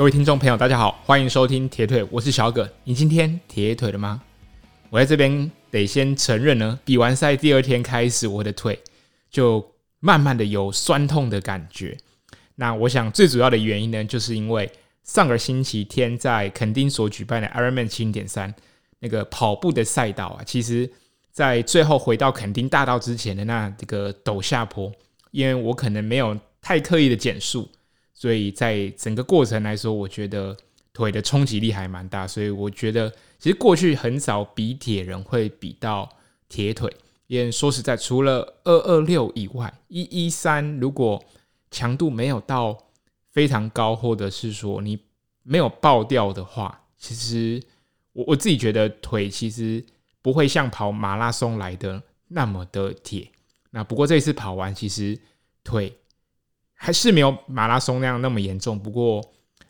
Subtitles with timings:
[0.00, 2.66] 各位听众朋友，大家好，欢迎收听铁腿，我是小葛。
[2.84, 4.22] 你今天铁腿了吗？
[4.88, 8.80] 我在这边得先承认呢，比完赛第二天开始，我的腿
[9.30, 9.62] 就
[9.98, 11.98] 慢慢的有酸痛的感觉。
[12.54, 14.72] 那我想最主要的原因呢，就是因为
[15.04, 18.54] 上个星期天在垦丁所举办的 Ironman 七零点三
[19.00, 20.90] 那个跑步的赛道啊，其实
[21.30, 24.90] 在最后回到垦丁大道之前的那这个陡下坡，
[25.30, 27.70] 因为我可能没有太刻意的减速。
[28.20, 30.54] 所以在整个过程来说，我觉得
[30.92, 32.28] 腿的冲击力还蛮大。
[32.28, 36.06] 所以我觉得，其实过去很少比铁人会比到
[36.46, 36.94] 铁腿。
[37.28, 41.24] 因为说实在，除了二二六以外，一一三如果
[41.70, 42.76] 强度没有到
[43.30, 44.98] 非常高，或者是说你
[45.42, 47.62] 没有爆掉的话，其实
[48.12, 49.82] 我我自己觉得腿其实
[50.20, 53.30] 不会像跑马拉松来的那么的铁。
[53.70, 55.18] 那不过这次跑完，其实
[55.64, 55.96] 腿。
[56.82, 59.22] 还是没有马拉松那样那么严重，不过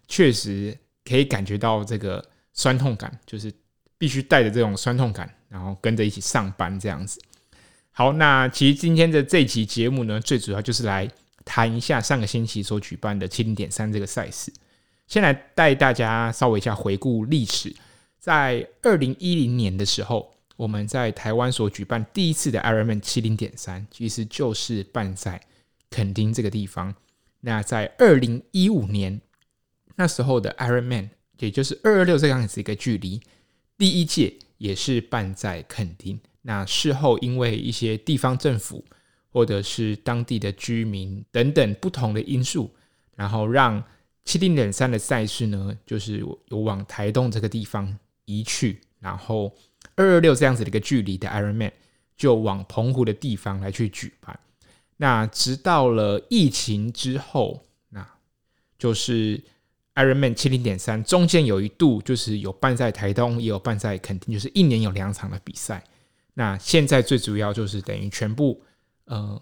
[0.06, 3.52] 确实可以感觉到这个酸痛感，就是
[3.98, 7.20] 必须带着这种酸痛感，然后跟着一起上班这样子。
[7.91, 11.11] 好，那其实今天的这期节目呢，最主要就是来
[11.44, 14.52] 谈一下上个星期所举办的七零点三这个赛事。
[15.08, 17.74] 先来带大家稍微一下回顾历史，
[18.20, 25.41] 在二零一零年的时候，我们在台湾所举办第一次的 Ironman 七零点三，其实就是办赛。
[25.91, 26.94] 垦丁这个地方，
[27.41, 29.20] 那在二零一五年
[29.96, 33.20] 那时候的 Ironman，也就是二二六这样子一个距离，
[33.77, 36.18] 第一届也是办在垦丁。
[36.42, 38.83] 那事后因为一些地方政府
[39.30, 42.70] 或者是当地的居民等等不同的因素，
[43.14, 43.83] 然后让
[44.24, 46.18] 七零点三的赛事呢，就是
[46.48, 49.52] 有往台东这个地方移去，然后
[49.96, 51.73] 二二六这样子的一个距离的 Ironman
[52.17, 54.39] 就往澎湖的地方来去举办。
[55.02, 58.06] 那直到了疫情之后，那
[58.78, 59.42] 就是
[59.94, 65.83] Ironman 七零点三中间有一度就是有办在台东，也有办在垦丁，就是一年有两场的比赛。
[66.34, 68.62] 那现在最主要就是等于全部
[69.06, 69.40] 呃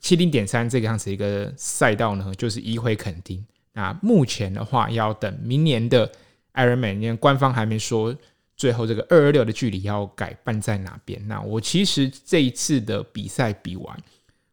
[0.00, 3.46] 七零点三这个样子一个赛道呢，就是移回垦丁。
[3.74, 6.10] 那目前的话，要等明年的
[6.54, 8.12] Ironman，因为官方还没说
[8.56, 11.24] 最后这个二二六的距离要改办在哪边。
[11.28, 13.96] 那我其实这一次的比赛比完。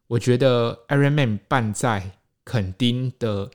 [0.06, 2.10] 我觉得 Ironman 办在
[2.44, 3.50] 垦丁的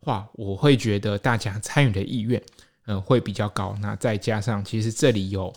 [0.00, 2.42] 话，我会觉得大家参与的意愿，
[2.84, 3.76] 嗯，会比较高。
[3.80, 5.52] 那再加上，其实这里有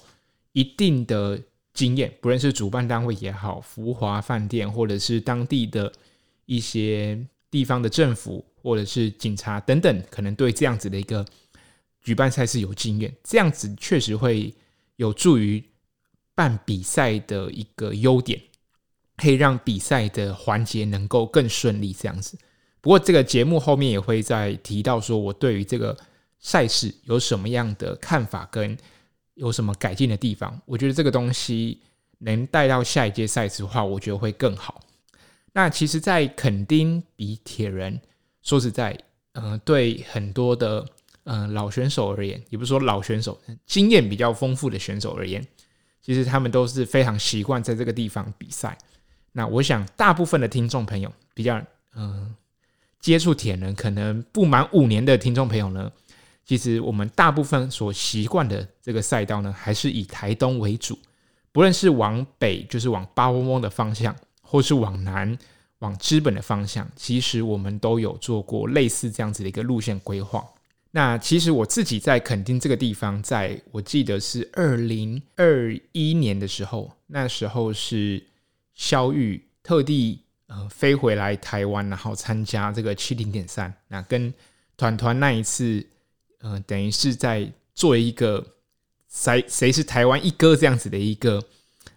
[0.54, 1.40] 一定的
[1.74, 5.92] 经验，不论是主办单位也好，福华饭店，或者是当地的
[6.46, 7.20] 一些
[7.52, 11.26] 地方的政府，或者是警察等等，可能对这样子的一个
[12.02, 14.54] 举办赛事有经验，这样子确实会
[14.96, 15.64] 有助于
[16.34, 18.42] 办比赛的一个优点。
[19.20, 22.38] 可以让比赛的环节能够更顺利，这样子。
[22.82, 25.98] 不过这个节目后面也会再提到，说我对于这个
[26.40, 28.78] 赛事有什么样的看法，跟
[29.34, 30.60] 有什么改进的地方。
[30.66, 31.82] 我觉得这个东西
[32.20, 34.82] 能带到下一届赛事的话，我觉得会更好。
[35.52, 38.00] 那其实，在垦丁比铁人，
[38.42, 38.98] 说实在，
[39.34, 40.86] 嗯、呃，对很多的
[41.24, 45.46] 嗯、呃、老选手而言，也不是说老选手，经验比较丰富的选手而言，
[46.02, 48.78] 其实他们都是非常习惯在这个地方比赛。
[49.32, 51.62] 那我想，大部分的听众朋友比较
[51.96, 52.36] 嗯、
[53.00, 55.92] 接触铁人，可能不满五年的听众朋友呢，
[56.46, 60.98] 其实我们大部分所习惯的这个赛道呢，还是以台东为主。
[61.52, 65.38] 不论是往北，就是往八窝窝的方向，或是往南，
[65.80, 70.44] 往资本的方向，其实我们都有做过类似这样子的一个路线规划。
[70.92, 78.24] 那其实我自己在垦丁这个地方，在我记得是二零二一年的时候，那时候是。
[78.80, 83.72] 萧玉特地呃飞回来台湾，然后参加这个七零点三。
[83.90, 84.34] 那跟
[84.78, 85.86] 团团那一次，
[86.40, 88.42] 呃，等于是在做一个
[89.10, 91.44] 谁谁是台湾一哥这样子的一个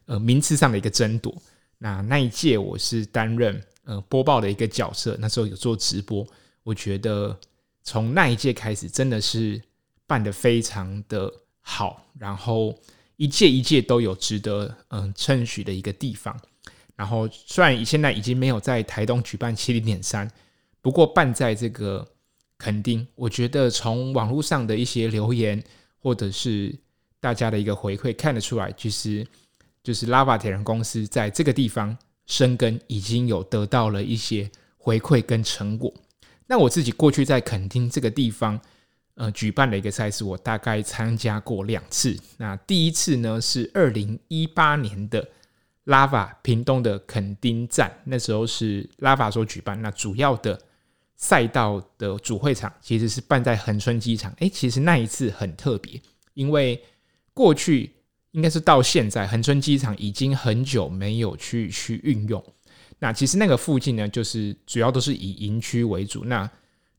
[0.06, 1.32] 呃名次上的一个争夺。
[1.78, 6.26] 那那一届我是担任呃播报的一个角色，那时候有做直播。
[6.64, 7.38] 我觉得
[7.84, 9.62] 从那一届开始，真的是
[10.04, 12.76] 办得非常的好，然后
[13.14, 16.36] 一届一届都有值得嗯称许的一个地方。
[16.94, 20.30] 然后，虽然现在已经没有在台东举办七零点三，
[20.80, 22.06] 不过办在这个
[22.58, 25.60] 垦丁，我觉得从网络上的一些留言
[25.98, 26.72] 或者是
[27.18, 29.26] 大家的一个回馈看得出来，其实
[29.82, 31.96] 就是 Lava 铁人公司在这个地方
[32.26, 35.92] 生根已经有得到了一些回馈跟成果。
[36.46, 38.60] 那我自己过去在垦丁这个地方，
[39.14, 42.16] 呃，举办的一个赛事，我大概参加过两次。
[42.36, 45.26] 那第一次呢是二零一八年的。
[45.84, 49.80] 拉法屏东的垦丁站，那时候是拉法所举办。
[49.82, 50.60] 那主要的
[51.16, 54.32] 赛道的主会场其实是办在恒春机场。
[54.38, 56.00] 诶，其实那一次很特别，
[56.34, 56.80] 因为
[57.34, 57.92] 过去
[58.30, 62.42] 应该是到现在，恒春机场已经很久没有去去运用。
[62.98, 66.24] 那其实那个附近呢，就是主要都是以营区为主。
[66.24, 66.48] 那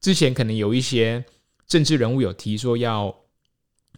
[0.01, 1.23] 之前可能有一些
[1.65, 3.15] 政治人物有提说要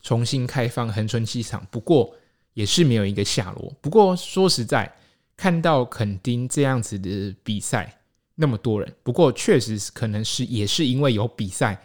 [0.04, 2.16] 重新开放恒春机场，不过
[2.56, 3.72] 也是没有一个下落。
[3.80, 4.92] 不过说实在，
[5.38, 8.00] 看到垦丁这样子的比赛。
[8.38, 11.82] 那么多人，不过确实是可能是也是因为有比赛，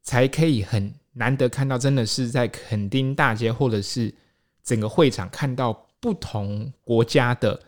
[0.00, 4.14] 才可以很难得看到，真的是在垦丁大街或者是
[4.62, 7.60] 整个会场看到不同国家的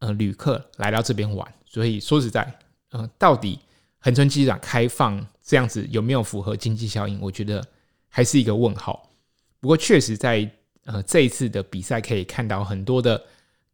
[0.00, 1.54] 呃旅客来到这边玩。
[1.64, 2.52] 所以说实在，
[2.90, 3.60] 呃，到底
[4.00, 7.20] 恒春机场开放这样子有没有符合经济效应？
[7.20, 7.64] 我觉得
[8.08, 9.08] 还是一个问号。
[9.60, 10.50] 不过确实在
[10.84, 13.22] 呃这一次的比赛可以看到很多的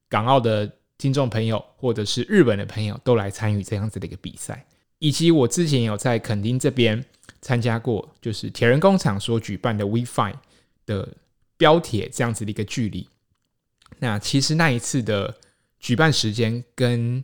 [0.09, 0.71] 港澳的。
[0.99, 4.67] 听众朋友，或者是日本的朋友，都来参与这样子的一个比赛，
[4.99, 7.05] 以及我之前有在垦丁这边
[7.41, 10.35] 参加过，就是铁人工厂所举办的 WeFi
[10.87, 11.09] 的
[11.57, 13.09] 标铁这样子的一个距离。
[14.01, 15.33] 那其实那一次的
[15.79, 17.23] 举办时间跟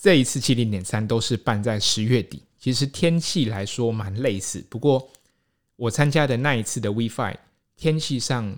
[0.00, 4.64] 这一次七零点三都是办在十月底，其实天气来说蛮类似。
[4.70, 5.10] 不过
[5.74, 7.34] 我参加的那一次的 WeFi
[7.76, 8.56] 天气上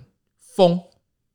[0.55, 0.81] 风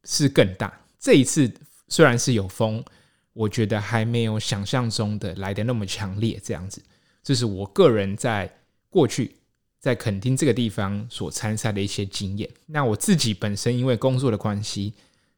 [0.04, 1.52] 是更大，这一次
[1.88, 2.84] 虽然是有风。
[3.32, 6.82] 我觉得还没有想象中的来的那么强烈，这样子，
[7.22, 8.52] 这是我个人在
[8.90, 9.36] 过去
[9.78, 12.50] 在垦丁这个地方所参赛的一些经验。
[12.66, 14.92] 那我自己本身因为工作的关系，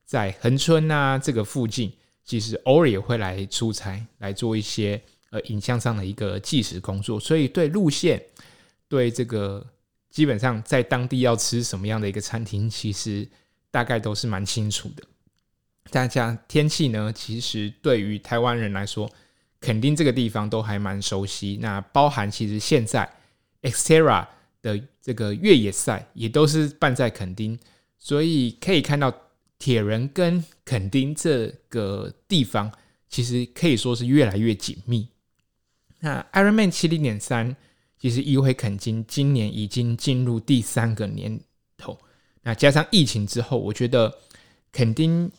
[0.06, 1.92] 在恒春啊这个附近，
[2.24, 5.00] 其实偶尔也会来出差，来做一些
[5.30, 8.20] 呃影像上的一个计时工作，所以对路线，
[8.88, 9.64] 对这个
[10.08, 13.28] 基本上在当地要吃什么样的一个餐厅，其实
[13.72, 15.02] 大概都是蛮清楚的。
[15.90, 19.10] 大家天气呢，其实对于台湾人来说，
[19.60, 21.58] 垦丁这个地方都还蛮熟悉。
[21.60, 23.10] 那包含其实现在
[23.62, 24.26] Xterra
[24.62, 27.58] 的这个越野赛也都是办在垦丁，
[27.98, 29.12] 所以可以看到
[29.58, 32.70] 铁人跟垦丁这个地方
[33.08, 35.08] 其实可以说是越来越紧密。
[36.00, 37.56] 那 Ironman 七零点三
[37.98, 41.40] 其实一回垦丁今年已经进入第三个年，
[42.42, 44.18] 那加上疫情之后，我觉得
[44.72, 45.30] 垦丁。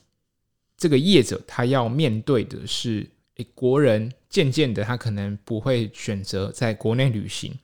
[0.76, 7.58] 这个业者他要面对的是，诶，国人渐渐的他可能不会选择在国内旅行，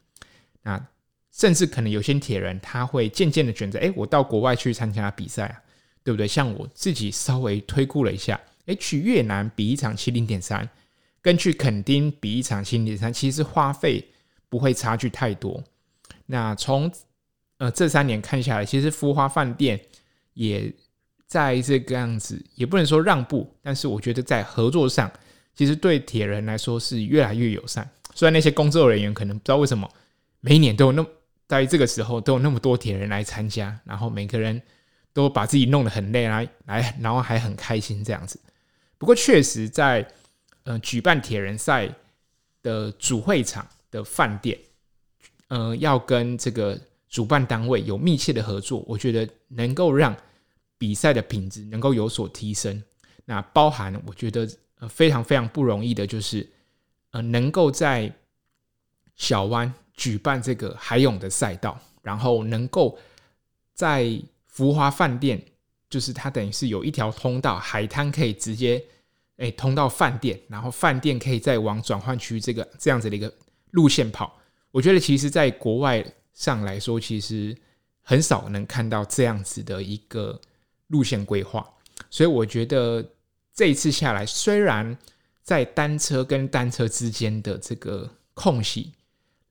[0.62, 0.88] 那
[1.34, 5.62] 甚至可能有些铁人他会渐渐的选择，诶，我到国外去参加比赛啊，
[6.02, 6.26] 对不对？
[6.28, 10.70] 像我自己稍微推估了一下，诶，去越南比一场七零点三，
[11.22, 14.08] 跟去垦丁比一场七零点三，其实花费
[14.48, 15.62] 不会差距太多。
[16.28, 16.90] 那从
[17.60, 19.80] 呃这三年看下来，其实福华饭店
[20.34, 20.74] 也。
[21.30, 25.12] 在这个样子，也不能说让步，但是我觉得在合作上，
[25.54, 27.88] 其实对铁人来说是越来越友善。
[28.16, 29.88] 虽然那些工作人员可能不知道为什么
[30.40, 31.10] 每一年都有那么
[31.48, 34.60] 在这个时候都有那么多铁人来参加，然后每个人
[35.14, 38.40] 都把自己弄得很累来来，然后还很开心这样子。
[38.98, 40.08] 不过确实在
[40.64, 41.94] 呃举办铁人赛
[42.64, 44.58] 的主会场的饭店，
[45.50, 46.76] 呃要跟这个
[47.10, 50.16] 主办单位有密切的合作，我觉得能够让。
[50.82, 52.82] 比赛的品质能够有所提升，
[53.26, 54.50] 那包含我觉得
[54.80, 56.50] 呃非常非常不容易的，就是
[57.12, 58.10] 呃能够在
[59.18, 62.98] 小湾举办这个海泳的赛道，然后能够
[63.74, 64.10] 在
[64.48, 65.44] 福华饭店，
[65.90, 68.82] 就是它等于是有一条通道，海滩可以直接
[69.36, 73.30] 诶通到饭店，然后饭店可以再往转换区这个这样子的一个
[73.72, 74.40] 路线跑。
[74.72, 76.02] 我觉得其实在国外
[76.40, 77.56] 上来说，其实
[78.02, 80.40] 很少能看到这样子的一个。
[80.90, 81.64] 路线规划，
[82.10, 83.08] 所以我觉得
[83.54, 84.98] 这一次下来，虽然
[85.44, 88.92] 在单车跟单车之间的这个空隙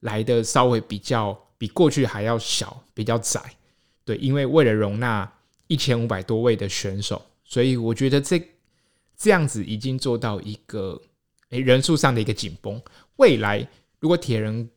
[0.01, 3.41] 来的稍微比较比过去还要小，比较窄，
[4.03, 5.31] 对，因为为了容纳
[5.67, 8.45] 一千五百多位的选手，所以我觉得这
[9.15, 11.01] 这样子已经做到一个
[11.51, 12.81] 诶人数上的一个紧绷。
[13.15, 13.65] 未来
[14.01, 14.69] 如果铁人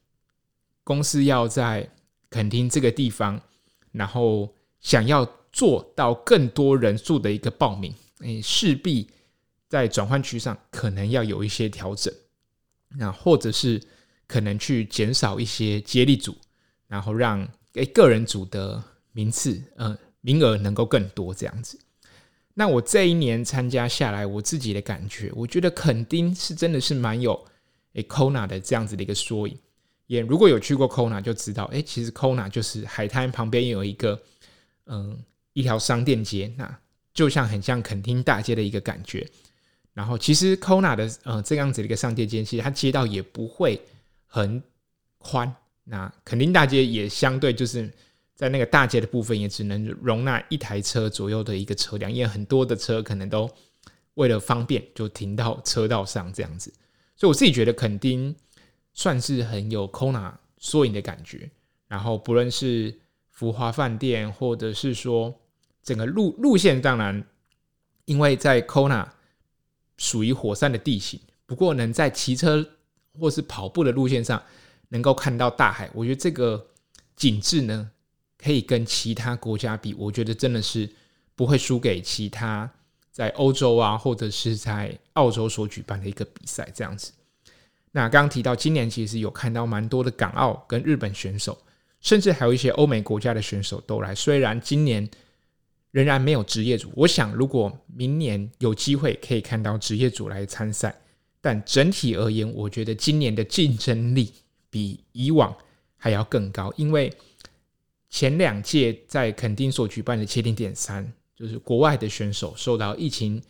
[0.85, 1.91] 公司要在
[2.33, 3.41] 垦丁这个地方，
[3.93, 5.25] 然后想要。
[5.55, 9.07] 做到更多人数的一个报名，诶，势必
[9.69, 12.11] 在转换区上可能要有一些调整，
[12.97, 13.79] 那或者是
[14.27, 16.35] 可能去减少一些接力组，
[16.89, 21.79] 然后让诶个人组的名次，呃，名额能够更多这样子。
[22.55, 27.39] 那我这一年参加下来，我自己的感觉，我觉得垦丁是真的是蛮有
[27.93, 29.55] 诶 Kona 的这样子的一个缩影。
[30.13, 34.21] 也如果有去过 Kona 就知道，诶，其实 Kona 就是海滩旁边有一个，
[34.87, 35.19] 嗯。
[35.55, 36.79] 一条商店街，那
[37.13, 39.29] 就像很像垦丁大街的一个感觉。
[39.93, 43.79] 然后，其实 Kona 的呃这样子的一个商店街，其实它街道也不会
[44.27, 44.63] 很
[45.19, 45.55] 宽，
[45.85, 47.93] 那垦丁大街也相对就是
[48.35, 53.47] 在那个大街的部分，也只能容纳一台车左右的一个车辆，因为很多的车可能都
[54.15, 56.73] 为了方便就停到车道上这样子。
[57.15, 58.35] 所以我自己觉得垦丁
[58.93, 61.51] 算是很有 Kona 缩影的感觉。
[61.89, 62.99] 然后不论是
[63.31, 65.35] 福华饭店，或者是说
[65.83, 67.25] 整个路路线，当然
[68.05, 69.07] 因为在 Kona
[69.97, 71.21] 属于火山的地形。
[71.45, 72.67] 不过能在骑车
[73.19, 74.43] 或是跑步的路线上
[74.89, 76.69] 能够看到大海，我觉得这个
[77.15, 77.91] 景致呢，
[78.39, 80.89] 可以跟其他国家比，我觉得真的是
[81.35, 82.71] 不会输给其他
[83.11, 87.13] 在欧洲啊或者是在澳洲所举办的一个比赛这样子。
[87.93, 91.57] 那刚刚提到今年其实有看到蛮多的港澳跟日本选手，
[92.01, 94.15] 甚至还有一些欧美国家的选手都来。
[94.15, 95.09] 虽然今年
[95.91, 100.99] 仍然没有职业组，我想如果明年有机会可以看到职业组来参赛。
[101.45, 104.33] 但整体而言，我觉得今年的竞争力
[104.71, 105.53] 比以往
[105.97, 107.13] 还要更高，因为
[108.09, 113.43] 前两届在垦丁所举办的七零点三，就是国外的选手受到疫情，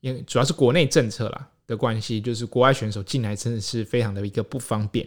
[0.00, 5.06] 因为主要是国内政策啦的关系，就是国外选手进来真的是非常的一个不方便。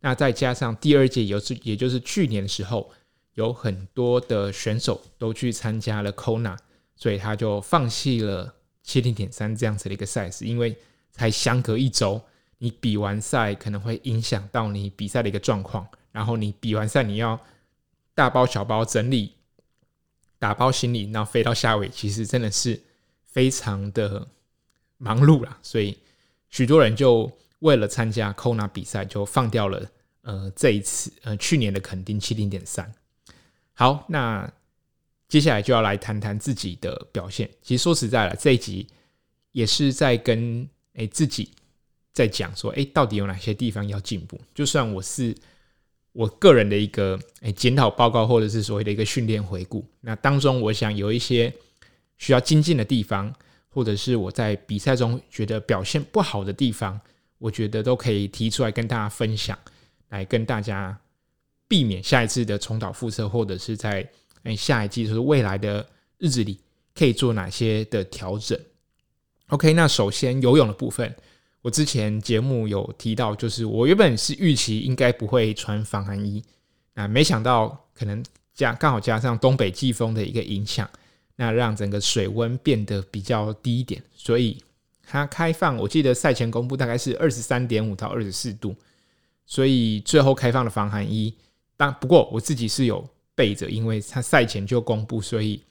[0.00, 2.90] 那再加上第二届，也是也就是去年的时候，
[3.34, 6.56] 有很多的选手都去参加了 Kona，
[6.96, 10.76] 所以他就放弃了70点三这样子的一个赛事，因为。
[11.14, 12.18] 才相隔一周，
[12.56, 15.86] 你比完赛可能会影响到你比赛的一个状况。
[16.10, 17.38] 然后你比完赛，你要
[18.14, 19.34] 大包小包整理、
[20.38, 22.80] 打包行李，然后飞到夏威，其实真的是
[23.26, 24.26] 非常的
[25.02, 25.58] 忙碌啦。
[25.62, 25.98] 所以
[26.48, 29.90] 许多人就为了参加 Kona 比赛，就放掉了
[30.22, 32.92] 呃这一次呃去年的垦丁70点三。
[33.72, 34.50] 好，那
[35.28, 37.50] 接下来就要来谈谈自己的表现。
[37.62, 38.86] 其实说实在了，这一集
[39.50, 40.68] 也是在跟。
[40.94, 41.48] 哎，自己
[42.12, 44.38] 在讲说，哎，到底有哪些地方要进步？
[44.54, 45.34] 就算我是
[46.12, 51.50] 我个人的一个哎检讨报告，或者是所谓的一个训练回顾，那当中我想有一些
[52.18, 53.34] 需要精进的地方，
[53.72, 57.00] 或者是我在比赛中觉得表现不好的地方，
[57.38, 59.58] 我觉得都可以提出来跟大家分享，
[60.10, 60.96] 来跟大家
[61.66, 64.06] 避免下一次的重蹈覆辙，或者是在
[64.42, 65.84] 哎下一季就是未来的
[66.18, 66.60] 日子里
[66.94, 68.58] 可以做哪些的调整。
[69.48, 71.14] OK，那首先游泳的部分，
[71.62, 76.42] 我之前节目有提到，就是我原本是预期应该不会穿防寒衣，
[76.94, 80.88] 那没想到可能加刚好加上东北季风的一个影响，
[81.36, 84.62] 那让整个水温变得比较低一点，所以
[85.04, 88.74] 它开放，我记得赛前公布大概是二十三点五到二十四度，
[89.46, 91.34] 所以最后开放的防寒衣，
[91.76, 95.62] 但不过我自己是有备着，因为它赛前就公布，所以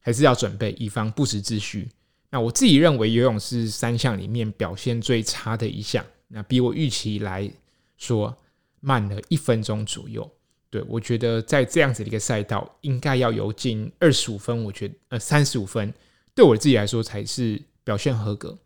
[0.00, 1.88] 还是要准备，以防不时之需。
[2.28, 7.48] 那我自己认为游泳是三项里面表现最差的一项，那比我预期来
[7.96, 8.36] 说
[8.80, 10.28] 慢了一分钟左右。
[10.70, 15.92] 对，我觉得在这样子的一个赛道，应该要游进二十五分，我觉得呃三十五分，
[16.34, 18.56] 对我自己来说才是表现合格。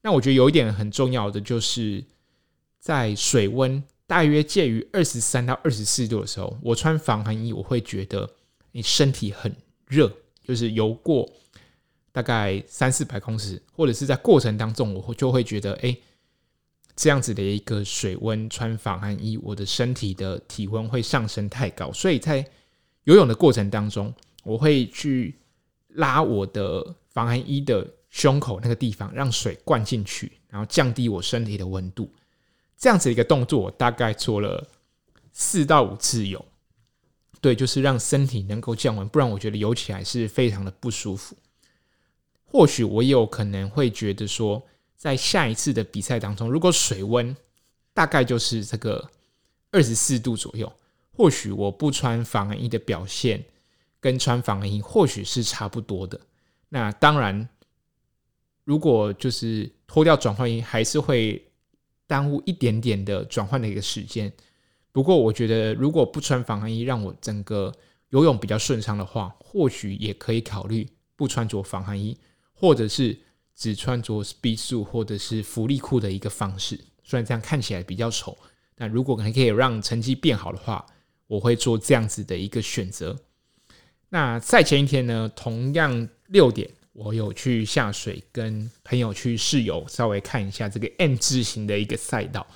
[0.00, 2.02] 那我觉得有一点很重要的就是，
[2.80, 8.28] 在水温大约介于二十三到二十四度的时候，我穿防寒衣，我会觉得
[8.72, 9.54] 你身体很
[9.86, 11.30] 热，就是游过。
[12.14, 15.96] 大概三四百公尺，或者是在过程当中，我就会觉得，哎，
[16.94, 22.46] 这样子的一个水温，穿防寒衣，我的身体的体温会上升太高，所以在
[23.04, 24.12] 游泳的过程当中，
[24.44, 25.34] 我会去
[25.88, 32.10] 拉我的防寒衣的胸口那个地方，让水灌进去，然后降低我身体的温度。
[32.76, 34.68] 这样子一个动作，我大概做了
[35.32, 36.44] 四到五次游，
[37.40, 41.36] 对，就是让身体能够降温，不然我觉得游起来是非常的不舒服。
[42.44, 44.62] 或许我有可能会觉得说，
[45.02, 47.36] 在下一次的比赛当中，如果水温
[47.92, 49.10] 大概就是这个
[49.72, 50.72] 二十四度左右，
[51.10, 53.44] 或许我不穿防寒衣的表现
[53.98, 56.20] 跟穿防寒衣或许是差不多的。
[56.68, 57.48] 那当然，
[58.62, 61.50] 如果就是脱掉转换衣，还是会
[62.06, 64.32] 耽误一点点的转换的一个时间。
[64.92, 67.74] 不过，我觉得如果不穿防寒衣，让我整个
[68.10, 72.16] 游泳比较顺畅的话，或许也可以考虑不穿着防寒衣。
[72.54, 73.18] 或者是
[73.54, 78.36] 只穿着 Speedsuit 或者是福利裤的一个方式，虽然这样看起来比较丑，
[78.74, 80.84] 但如果还可以让成绩变好的话，
[81.26, 83.18] 我会做这样子的一个选择。
[84.08, 92.46] 那赛前一天呢，同样六点，我有去下水跟朋友去试游，稍微看一下这个 M 字形的一个赛道，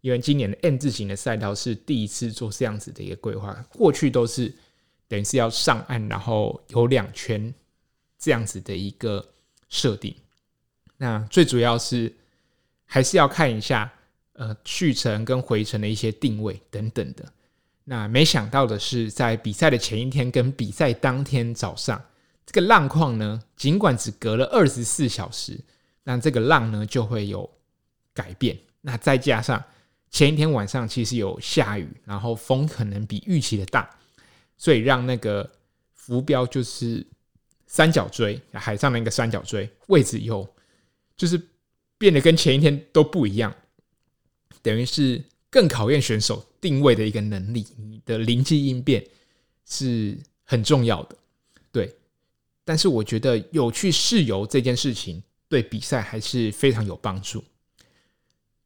[0.00, 4.52] 因为今年的 M 字形的赛道是第一次做这样子的一个规划，过去都是
[5.06, 7.54] 等于是要上岸，然后游两圈
[8.18, 9.24] 这样子的一个。
[9.68, 10.14] 设定，
[10.98, 12.12] 那最主要是
[12.84, 13.92] 还是要看一下，
[14.32, 17.24] 呃去程跟回程的一些定位等等的。
[17.84, 22.02] 那没想到的是，在比赛的前一天跟比赛当天早上，
[22.44, 25.60] 这个浪况呢，尽管只隔了二十四小时，
[26.02, 27.48] 那这个浪呢就会有
[28.12, 28.58] 改变。
[28.80, 29.62] 那再加上
[30.10, 33.88] 前一天晚上其实有下雨，然后风可能比预期的大，
[34.56, 35.48] 所以让那个
[35.92, 37.06] 浮标就是
[37.66, 40.48] 三角锥，海上的一个三角锥位置有
[41.16, 41.40] 就是
[41.98, 43.54] 变得跟前一天都不一样，
[44.62, 45.24] 等于是。
[45.48, 49.02] 更考验选手定位的一个能力，你的灵机应变
[49.64, 51.16] 是很重要的，
[51.72, 51.96] 对。
[52.62, 57.42] 但是我觉得有去试游这件事情，对比赛还是非常有帮助。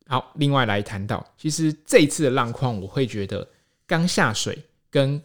[0.07, 3.49] 好，另外来谈到，其实这一次的浪况，我会觉得
[3.87, 4.59] 刚下水
[4.91, 5.23] 跟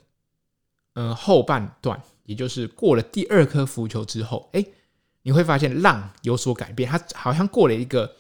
[0.94, 4.64] 嗯、后半段，也就是过了第二颗浮球之后，哎，
[5.26, 8.16] 你会发现浪有所改变，它好像过了一个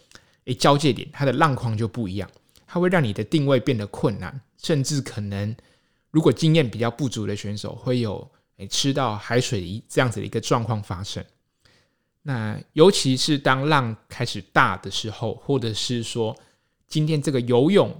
[0.45, 2.27] 哎交界点，它的浪况就不一样。
[2.65, 5.55] 它会让你的定位变得困难，甚至可能，
[6.09, 11.23] 如果经验比较不足的选手会有诶吃到海水这样子的一个状况发生。
[12.23, 16.35] 那尤其是当浪开始大的时候，或者是说
[16.87, 17.95] 今天这个游泳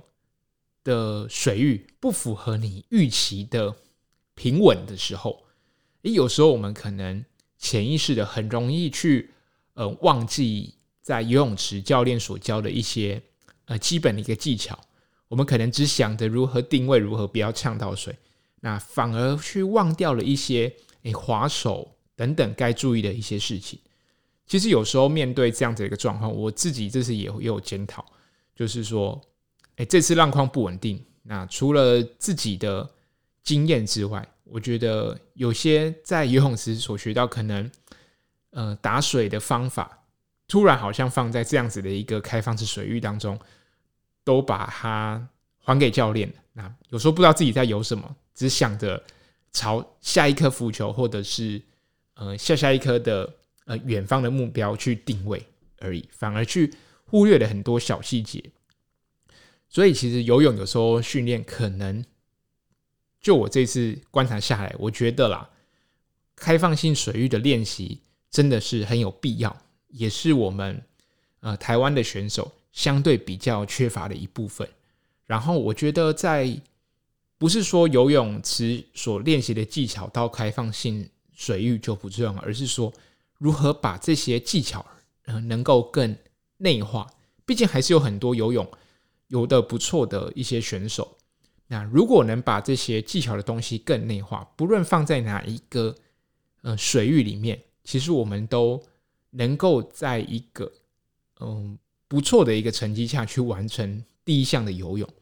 [0.84, 3.76] 的水域不符合你预期的
[4.34, 5.44] 平稳的时候，
[6.02, 7.24] 诶，有时候我们可能
[7.66, 9.32] 潜意识的很容易去
[9.74, 13.22] 呃忘记在游泳池教练所教的一些。
[13.68, 14.80] 呃，基本的一个技巧，
[15.28, 18.16] 我们可能只想着如何定位，如何不要呛到水，
[18.60, 23.80] 那反而去忘掉了一些诶划手等等该注意的一些事情。
[24.46, 28.06] 其实有时候面对这样子的一个状况，我自己这次也也有检讨，
[28.56, 29.20] 就是说，
[29.78, 32.88] 诶，这次浪况不稳定，那除了自己的
[33.42, 37.70] 经验之外，我觉得有些在游泳池所学到可能
[38.52, 40.02] 呃打水的方法。
[40.48, 43.40] 突然好像放在这样子的一个开放式水域当中，
[44.24, 46.32] 都把它还给教练。
[46.54, 49.04] 那有时候不知道自己在游什么，只想着
[49.52, 51.60] 朝下一颗浮球，或者是
[52.14, 53.34] 呃下下一颗的
[53.66, 55.44] 呃远方的目标去定位
[55.80, 56.72] 而已，反而去
[57.06, 58.44] 忽略了很多小细节。
[59.68, 62.06] 所以其实游泳有时候训练可能，
[63.26, 65.50] 就我这次观察下来，我觉得啦，
[66.36, 69.58] 开放性水域的练习真的是很有必要。
[69.88, 70.80] 也是我们
[71.40, 74.70] 呃台湾的选手相对比较缺乏的一部分。
[75.26, 76.56] 然后我觉得，在
[77.40, 82.94] 不是说游泳池所练习的技巧到开放性水域就不重要，而是说
[83.40, 84.86] 如何把这些技巧
[85.26, 86.16] 呃能够更
[86.58, 87.12] 内化。
[87.44, 88.70] 毕竟还是有很多游泳
[89.30, 91.18] 游得不错的一些选手。
[91.68, 95.96] 那如果能把这些技巧的东西更内化，不论放在哪一个
[96.62, 98.82] 呃水域里面，其实我们都。
[99.38, 100.72] 能够在一个
[101.42, 105.14] 嗯不错的一个成绩下去完成第一项的游泳，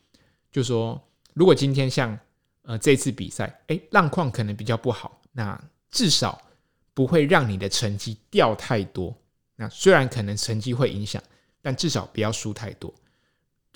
[0.51, 1.01] 就说
[1.33, 2.15] 如果今天像
[2.61, 6.39] 呃这次比赛，诶浪况可能比较不好，那至少
[6.93, 9.11] 不会让你的成绩掉太多。
[9.55, 11.19] 那虽然可能成绩会影响，
[11.59, 12.93] 但至少不要输太多。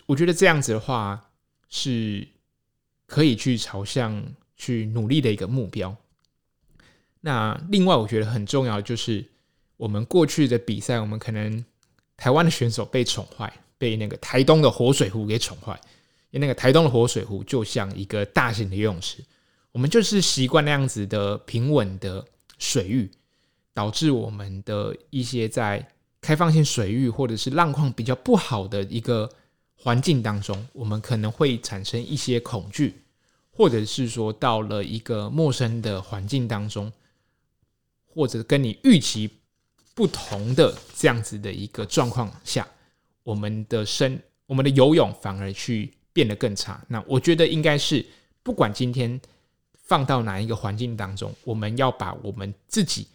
[0.06, 1.32] 我觉得这样子的话
[1.68, 2.28] 是
[3.08, 4.24] 可以去朝向
[4.56, 5.96] 去努力的一个目标。
[7.22, 9.26] 那另外我觉得很重要的就是。
[9.80, 11.64] 我们过去的比赛，我们可能
[12.18, 15.80] 台湾的选手被宠坏，被那个台东的活水湖给宠坏。
[16.32, 19.24] 因为那个台东的活水湖就像一个大型的游泳池，
[19.72, 22.26] 我们就是习惯那样子的平稳的
[22.58, 23.12] 水域，
[23.72, 25.88] 导致我们的一些在
[26.22, 29.30] 开放性水域或者是浪况比较不好的一个
[29.78, 33.02] 环境当中，我们可能会产生一些恐惧，
[33.52, 36.92] 或者是说到了一个陌生的环境当中，
[38.06, 39.30] 或者跟你预期。
[39.98, 42.68] 不同的这样子的一个状况下，
[43.24, 46.80] 我们的身，我们的游泳反而去变得更差。
[46.88, 48.06] 那我觉得应该是，
[48.44, 49.20] 不管今天
[49.74, 53.08] 放到哪一个环境当中，我们要把我们自己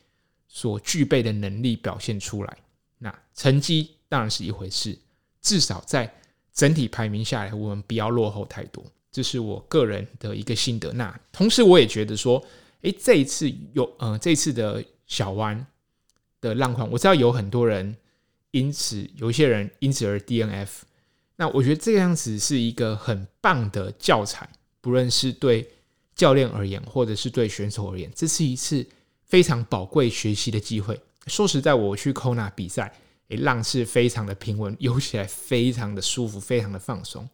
[0.49, 2.59] 所具备的能力表现出来。
[2.99, 4.99] 那成绩当然是一回事，
[5.41, 6.13] 至少在
[6.55, 8.85] 整体排名下来，我们不要落后太多。
[9.11, 10.93] 这是我个人的一个心得。
[10.93, 12.43] 那同时，我也觉得说，
[12.83, 15.67] 诶，这一次有，呃，这次的小湾。
[16.43, 17.97] 的浪况，我知道有很多人
[18.51, 20.69] 因此，有一些人因此而 DNF。
[21.37, 24.49] 那我觉得这样子是一个很棒的教材，
[24.81, 25.71] 不论是对
[26.17, 28.85] 教练而言，或者是对选手而言，这是一次
[29.25, 30.99] 非常宝贵学习的机会。
[31.29, 32.93] 说实在，我去 Kona 比赛，
[33.37, 37.29] 浪是非常的平稳，游起来非常的舒服，非常的放松。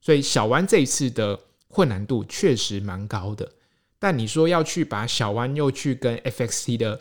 [0.00, 3.52] 所以小湾这一次的困难度确实蛮高的。
[3.98, 7.00] 但你说要去把小湾又去跟 FXT 的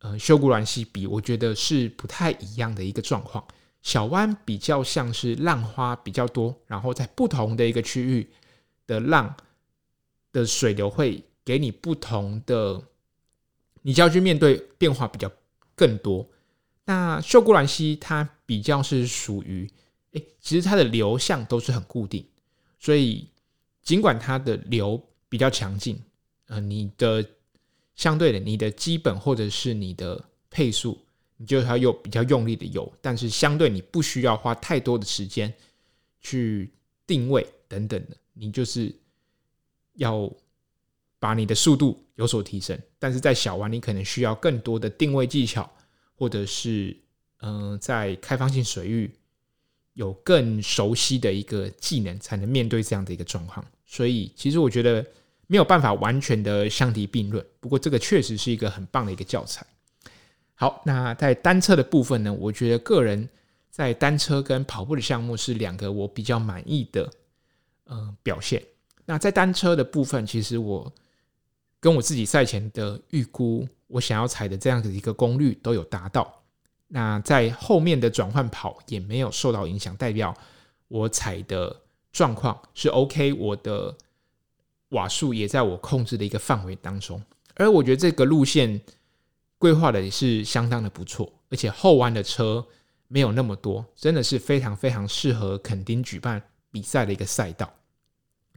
[0.00, 3.42] 呃，修古兰溪比，我觉得是不太一样的一个状况。
[3.82, 8.30] 小湾比较像是浪花比较多，然后在不同的一个区域
[8.86, 9.34] 的浪
[10.30, 12.82] 的水流会给你不同的，
[13.82, 15.30] 你就要去面对变化比较
[15.74, 16.28] 更多。
[16.84, 19.70] 那秀姑峦溪它比较是属于，
[20.12, 22.26] 哎，其实它的流向都是很固定，
[22.78, 23.28] 所以
[23.82, 26.00] 尽管它的流比较强劲，
[26.46, 27.24] 呃，你的
[27.94, 30.98] 相对的你的基本或者是你的配速。
[31.36, 35.52] 你就要用比较用力的游，但是相对你不需要花太多的时间
[36.20, 36.70] 去
[37.08, 38.94] 定位等等的，你就是
[39.94, 40.32] 要
[41.18, 42.80] 把你的速度有所提升。
[43.00, 45.68] 但是在小湾，你可能需要更多的定位技巧，
[46.14, 46.96] 或者是
[47.46, 49.10] 嗯、在开放性水域
[49.92, 53.64] 有更熟悉的一个技能，才能面对这样的一个状况。
[53.84, 55.04] 所以，其实我觉得
[55.46, 57.44] 没有办法完全的相提并论。
[57.60, 59.64] 不过，这个确实是一个很棒的一个教材。
[60.54, 62.32] 好，那在单车的部分呢？
[62.32, 63.28] 我觉得个人
[63.70, 67.10] 在单车跟跑步的项目是两个我比较满意的
[67.84, 68.62] 呃表现。
[69.04, 70.90] 那在单车的部分，其实我
[71.78, 76.42] 跟我自己赛前的预估，我想要踩的这样子一个功率都有达到。
[76.88, 80.34] 那在后面的转换跑也没有受到影响，代表
[80.88, 81.74] 我踩的
[82.12, 83.96] 状况是 OK，我的
[84.90, 87.22] 瓦数也在我控制的一个范围当中。
[87.54, 88.80] 而我觉得这个路线。
[89.56, 92.66] 规划的也是相当的不错，而且后弯的车
[93.08, 97.72] 没有那么多，真的是非常非常适合垦丁举办比赛的一个赛道。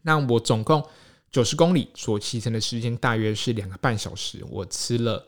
[0.02, 0.86] 那我总共
[1.32, 5.28] 九十公里所骑乘的时间大约是两个半小时，我吃了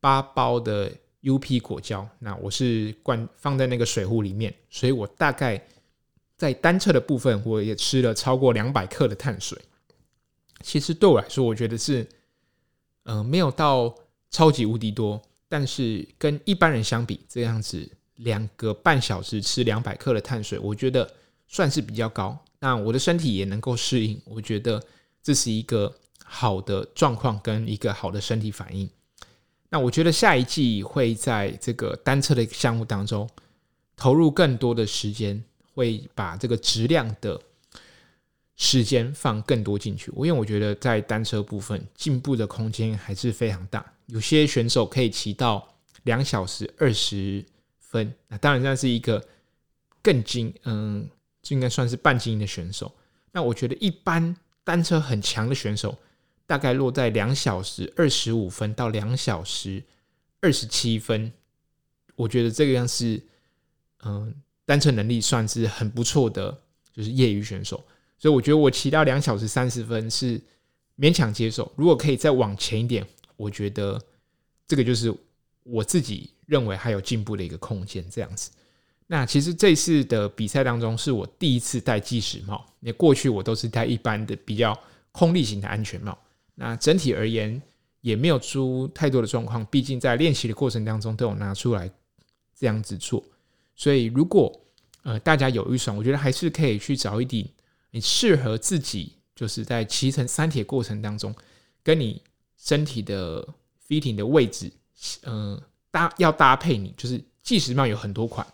[0.00, 0.90] 八包的
[1.22, 5.62] UP 果胶，那我是灌放在那个水壶里面，所以我大概
[6.36, 9.58] 在单车的部分我也吃了超过两百克的碳水。
[10.62, 12.02] 其实对我来说，我觉得是
[13.04, 13.94] 嗯、呃、没有到。
[14.32, 21.12] 超级无敌多，但是跟一般人相比，这样子两个半小时吃两百克的碳水，我觉得
[21.48, 22.38] 算是比较高。
[22.60, 24.80] 那我的身体也能够适应，我觉得
[25.22, 28.88] 这是一个好的状况跟一个好的身体反应。
[29.68, 33.28] 那我觉得下一季会在这个单车的项目当中
[33.96, 35.42] 投入更多的时间，
[35.74, 37.40] 会把这个质量的
[38.56, 40.10] 时间放更多进去。
[40.16, 43.84] 因为我觉得在单车部分进步的空间还是非常大。
[44.06, 45.66] 有些选手可以骑到
[46.02, 47.44] 两小时二十
[47.78, 49.24] 分，那当然那是一个
[50.02, 51.08] 更精，嗯，
[51.42, 52.92] 就应该算是半精英的选手。
[53.30, 54.34] 那我觉得一般
[54.70, 55.98] 单车很强的选手，
[56.46, 59.82] 大概落在两小时二十五分到两小时
[60.40, 61.32] 二十七分。
[62.14, 63.20] 我觉得这个样是，
[64.04, 64.32] 嗯，
[64.64, 66.56] 单车能力算是很不错的，
[66.92, 67.84] 就是业余选手。
[68.16, 70.40] 所以我觉得我骑到两小时三十分是
[70.96, 71.72] 勉强接受。
[71.74, 73.04] 如果可以再往前一点。
[73.40, 73.98] 我觉得
[74.68, 75.10] 这个就是
[75.62, 78.50] 我自己认为还有进步的一个空间，这样子。
[79.12, 82.64] 那其实这次的比赛当中，是我第一次戴计时帽。
[82.78, 84.78] 那过去我都是戴一般的比较
[85.10, 86.16] 空力型的安全帽。
[86.54, 87.60] 那整体而言
[88.02, 91.90] 也没有出太多的状况，毕竟在练习的过程当中都有拿出来
[92.56, 93.20] 这样子做。
[93.74, 94.56] 所以如果
[95.02, 97.44] 呃大家有预算，我觉得还是可以去找一顶
[97.90, 101.34] 你适合自己，就是在骑乘三铁过程当中
[101.82, 102.22] 跟你。
[102.62, 103.42] 身体的
[103.88, 104.70] fitting 的位置，
[105.22, 105.58] 嗯、
[105.90, 108.46] 搭要搭配你，就是计时帽有很多款，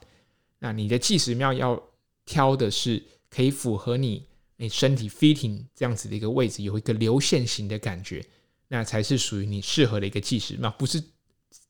[0.67, 1.81] 那你的计时帽要
[2.25, 3.01] 挑的是
[3.31, 4.27] 可以符合你
[4.57, 8.27] 你身体 fitting 这样子的一个位置，有一个流线型的感觉，
[8.67, 11.01] 那才是属于你适合的一个计时帽，不是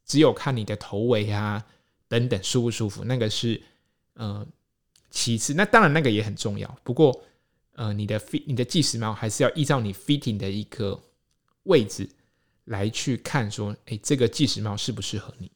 [0.06, 1.62] 只有看你的头围啊
[2.09, 3.61] 等等舒不舒服，那个是
[4.14, 4.46] 呃
[5.11, 7.22] 其次，那当然那个也很重要，不过
[7.72, 10.98] 呃你的 fit 你的计时帽还是要依照你 fitting 的一个
[11.64, 12.09] 位置。
[12.64, 15.48] 来去看说，哎、这个计时帽适不适合你？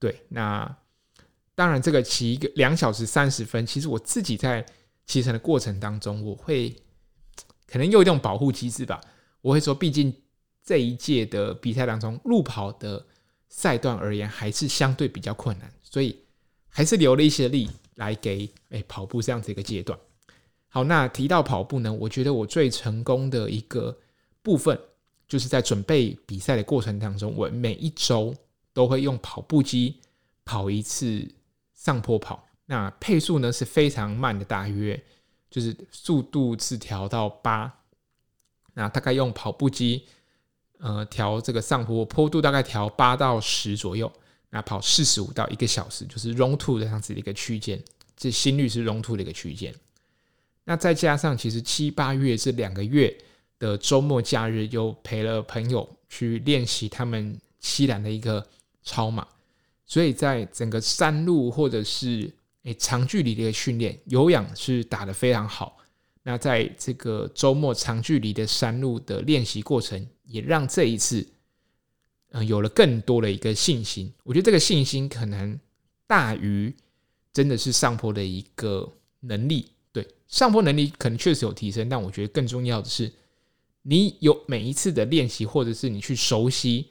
[0.00, 0.76] 对，那
[1.54, 4.64] 当然，这个骑一个两小时三十分，其实我自己在
[5.06, 6.74] 骑乘的过程当中，我会
[7.66, 9.00] 可能有一种保护机制吧。
[9.40, 10.14] 我会说，毕竟
[10.64, 13.04] 这一届的比赛当中，路跑的
[13.48, 16.16] 赛段而言，还是相对比较困难，所以
[16.68, 19.98] 还是留了一些力来给哎、跑步这样子一个阶段。
[20.68, 23.98] 好，那提到跑步呢，我觉得我最成功的一个
[24.42, 24.78] 部分。
[25.28, 28.34] 就是在准备比赛的过程当中，我每一周
[28.74, 29.98] 都会用跑步机
[30.44, 31.26] 跑一次
[31.82, 32.46] 上坡跑。
[32.66, 35.02] 那配速呢是非常慢的，大约
[35.50, 37.72] 就是速度是调到八。
[38.74, 40.06] 那大概用跑步机
[40.78, 44.10] 呃调这个上坡坡度大概调八到十左右。
[44.50, 47.82] 那跑四十五到一个小时，就是 Zone 2这样子的一个区间。
[48.16, 49.74] 这心率是 Zone 2的一个区间。
[50.64, 53.16] 那再加上其实七八月这两个月。
[53.58, 58.44] 的周末假日又陪了朋友去练习他们西兰的一个
[58.82, 59.24] 超马，
[59.92, 65.76] 所以在整个山路或者是诶长距离的一个训练，有氧是打得非常好。
[66.22, 71.28] 那在这个周末长距离的山路的练习过程，也让这一次，
[72.30, 74.10] 嗯，有了更多的一个信心。
[74.24, 75.60] 我觉得这个信心可能
[76.06, 76.74] 大于
[77.30, 79.72] 真的是上坡的一个能力。
[79.92, 83.12] 对，上坡能力可能确实有提升，但我觉得更重要的是，
[83.82, 86.86] 你有每一次的练习，或者是你去熟悉，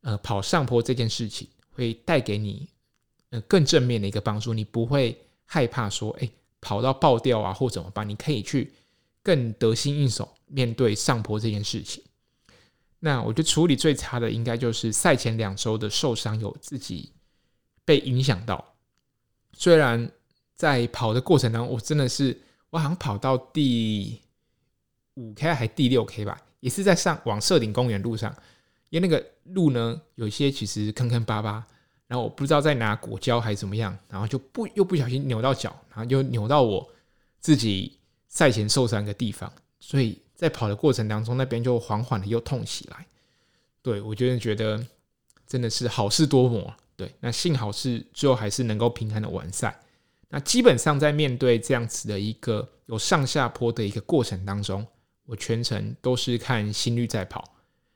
[0.00, 2.68] 呃，跑上坡这件事情，会带给你，
[3.30, 4.54] 呃，更正面的一个帮助。
[4.54, 6.30] 你不会害怕说，哎。
[6.64, 8.08] 跑到爆掉啊，或怎么办？
[8.08, 8.72] 你可以去
[9.20, 12.00] 更得心应手面对上坡这件事情。
[13.00, 17.10] 那我觉得处理最差的，应该就是赛前两周的受伤，有自己
[17.84, 18.64] 被影响到。
[19.54, 20.08] 虽然
[20.54, 24.20] 在跑的过程当中，我真的是我好像跑到第
[25.14, 28.32] 五 K 还第六 K 吧，也是在上往社顶公园路上，
[28.92, 29.24] 因为那个
[29.54, 31.66] 路呢，有一些其实坑坑巴巴。
[32.08, 36.86] 然后我不知道在拿果胶还是怎么样，然后就不又不小心扭到脚，然后就扭到我
[37.40, 39.50] 自己赛前受伤的地方，
[39.80, 43.06] 所以在跑的过程当中，那边就缓缓的又痛起来。
[43.80, 44.86] 对，我就是觉得
[45.46, 46.70] 真的是好事多磨。
[46.96, 49.80] 对，那幸好是最后还是能够平安的完赛。
[50.28, 54.86] 那基本上在面对这样子的一个有上下坡的一个过程当中，
[55.24, 57.51] 我全程都是看心率在跑。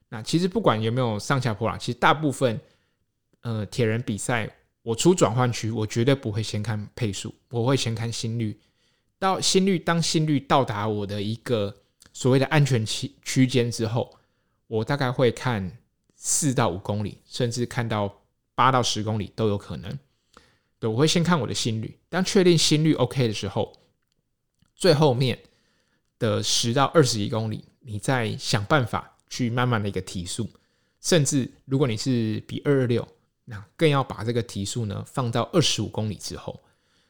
[0.08, 2.60] 那其实不管有没有上下坡啦，其实大部分。
[3.42, 4.50] 呃，铁人比赛，
[4.82, 8.58] 我出转换区，我绝对不会先看配速，我会先看心率。
[9.20, 11.72] 到心率，当心率到达我的一个
[12.12, 14.18] 所谓的安全区区间之后，
[14.66, 15.78] 我大概会看
[16.16, 18.12] 四到五公里，甚至看到
[18.56, 19.96] 八到十公里都有可能。
[20.80, 23.80] 对，我会先看我的心率，当确定心率 OK 的时候，
[24.74, 25.38] 最后面
[26.18, 30.48] 的十到二十一公里，你再想办法去慢慢的一个提速，
[31.00, 33.06] 甚至如果你是比二二六。
[33.48, 36.60] 那更要把这个提速呢放到二十五公里之后，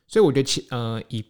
[0.06, 1.24] 所以我觉得其呃以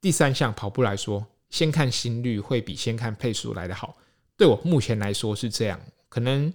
[0.00, 3.96] 第三项跑步来说，先看心率会比先看配速来得好。
[4.36, 6.52] 对我目前来说是这样，可能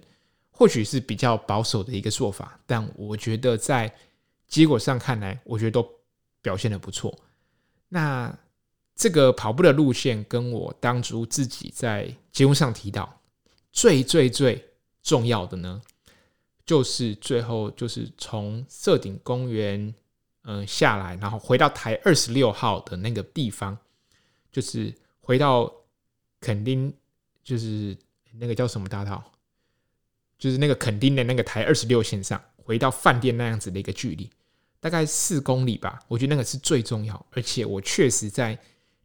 [0.50, 3.90] 或许是比较保守的一个做法，但我觉得在
[4.46, 5.90] 结果上看来，我觉得都
[6.42, 7.18] 表现的不错。
[7.88, 8.38] 那
[8.94, 13.20] 这个跑步的路线跟我当初自己在节目上提到
[13.72, 15.80] 最最最重要的呢，
[16.64, 19.92] 就是最后就是从社顶公园
[20.42, 23.76] 嗯下来，然后回到台二十六号的那个地方，
[24.52, 25.72] 就是回到
[26.40, 26.92] 垦丁，
[27.42, 27.96] 就是
[28.38, 29.32] 那个叫什么大道，
[30.38, 34.30] 就是那个垦丁的那个台二十六线上，回到饭店那样子的一个距离，
[34.80, 36.00] 大概四公里吧。
[36.08, 38.58] 我觉得那个是最重要，而且我确实在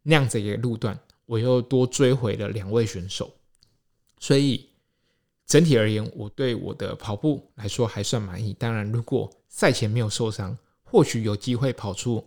[0.08, 3.34] 那样子一个路段，我又多追回了两位选手，
[4.20, 4.66] 所以。
[5.50, 8.54] 整体而言，我对我的跑步来说还算满意。
[8.56, 12.22] 当然，如果赛前没有受伤，或许有机会跑出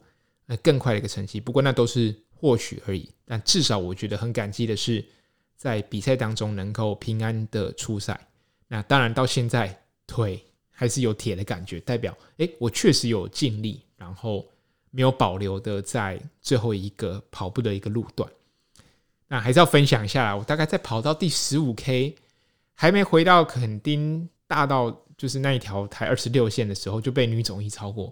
[0.46, 1.38] 呃更快的一个成绩。
[1.38, 3.06] 不过那都是或许而已。
[3.26, 5.04] 但至少我觉得很感激的是，
[5.54, 8.18] 在比赛当中能够平安的出赛。
[8.66, 14.48] 那当然到现在腿还是有铁的感觉，代表诶，我确实有尽力，然后
[14.90, 18.30] 没有保留的在最后一个跑步的一个路段。
[19.28, 22.16] 那还是要分享一下，我大概在跑到第十五 K。
[22.74, 28.10] 还没回到垦丁大道，就是那一条台二十六线的时候，就被女总一超过。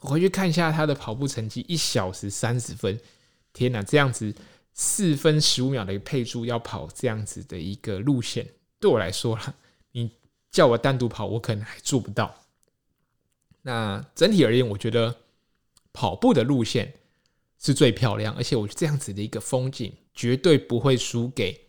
[0.00, 3.00] 我回去看一下她的跑步成绩，一小时三十分。
[3.54, 4.34] 天哪，这样子
[4.74, 8.46] 四分十五秒的一个配速，要跑这样子的一个路线，
[8.78, 9.54] 对我来说啦，
[9.92, 10.10] 你
[10.50, 12.34] 叫我单独跑，我可能还做不到。
[13.62, 15.16] 那整体而言，我觉得
[15.92, 16.94] 跑步的路线
[17.58, 21.68] 是最漂亮，而且我觉得这样子的一个风景，绝对不会输给。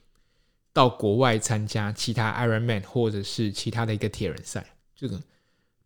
[0.73, 5.21] 到国外参加其他 Ironman 或者是其他的一个铁人赛，这个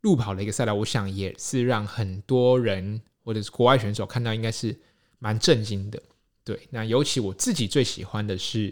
[0.01, 4.77] 路跑的一个赛道，我想也是让很多人或者是国外选手看到，应该是
[5.17, 5.99] 蛮震惊的。
[6.43, 8.71] 对，那尤其我自己最喜欢的是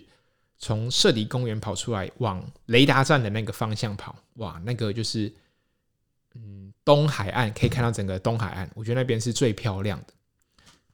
[0.59, 5.33] 从社顶公园跑出来，往雷达站的那个方向跑，哇，那个就是
[6.35, 10.13] 嗯东海岸可以看到整个东海岸，我觉得那边是最漂亮的。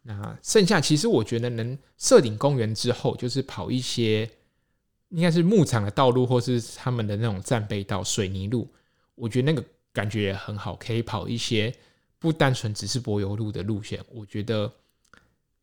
[0.02, 4.30] 那剩下其实我觉得能设顶公园之后，就是跑一些。
[5.12, 8.72] 应该是牧场的道路，或是他们的那种战备道、水泥路，
[9.16, 11.74] 我觉得那个感觉也很好，可以跑一些
[12.20, 14.00] 不单纯只是柏油路的路线。
[14.12, 14.72] 我觉得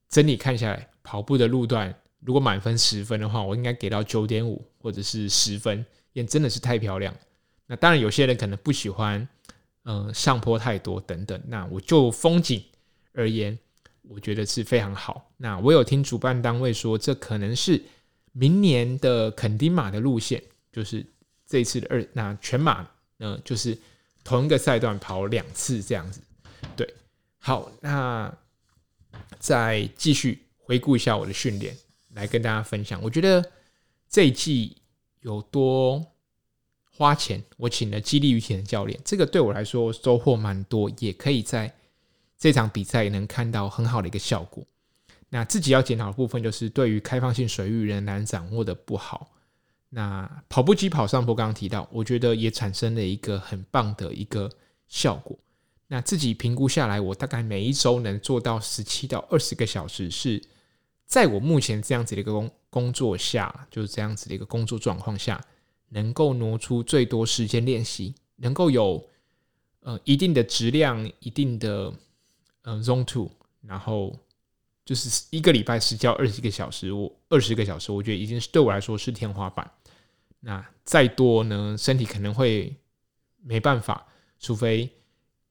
[0.09, 7.15] 整体看下来，跑步的路段如果满分十分的话，我应该给到九点五或者是十分，也真的是太漂亮。
[7.69, 9.29] 那当然，有些人可能不喜欢，
[9.87, 11.43] 嗯、呃，上坡太多等等。
[11.49, 12.63] 那我就风景
[13.15, 13.59] 而言，
[14.03, 15.33] 我觉得是非常好。
[15.39, 17.83] 那我有听主办单位说，这可能是。
[18.39, 21.03] 明年的垦丁马的路线就是
[21.47, 23.79] 这次的二，那全马呢，就是
[24.23, 26.21] 同一个赛段跑两次这样子。
[26.77, 26.87] 对，
[27.39, 28.31] 好，那
[29.39, 31.75] 再继续回顾一下我的训练，
[32.13, 33.03] 来跟大家分享。
[33.03, 33.43] 我觉得
[34.07, 34.77] 这一季
[35.21, 36.07] 有多
[36.97, 41.71] 花钱，我请了肌力与体能教练，这个对我来说收获蛮多，也可以在
[42.39, 44.65] 这场比赛能看到很好的一个效果。
[45.29, 49.31] 那自己要检讨的部分，就是对于开放性水域仍然掌握的不好。
[49.91, 54.51] 那跑步机跑上坡，刚刚提到，我觉得也产生了一个很棒的一个
[54.89, 55.37] 效果。
[55.89, 60.43] 那自己评估下来，我大概每一周能做到十七到二十个小时，是
[61.07, 65.45] 在我目前这样子的一个工工作下，就是这样子的一个工作状况下，
[65.97, 69.03] 能够挪出最多时间练习，能够有
[69.81, 71.93] 呃一定的质量、一定的
[72.63, 73.31] 呃 zone two，
[73.63, 74.15] 然后
[74.85, 79.71] 就是一个礼拜十到二十个小时，我二十个小时，我觉得已经是对我来说是天花板。
[80.41, 82.77] 那再多呢，身体可能会
[83.43, 84.07] 没办法，
[84.39, 84.91] 除非。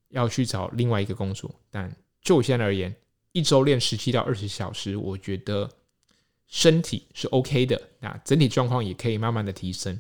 [0.10, 2.96] 要去找另外一个工作，但就我现在而言，
[3.34, 5.70] 一周练十七到二十小时，我觉得
[6.48, 10.00] 身体是 OK 的，那整体状况也可以慢慢的提升。